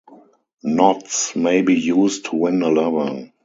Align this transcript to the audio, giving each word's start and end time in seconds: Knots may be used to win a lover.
Knots 0.63 1.35
may 1.35 1.61
be 1.61 1.75
used 1.75 2.25
to 2.25 2.35
win 2.35 2.63
a 2.63 2.69
lover. 2.69 3.31